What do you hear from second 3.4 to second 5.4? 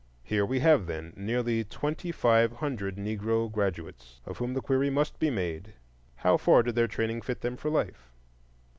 graduates, of whom the crucial query must be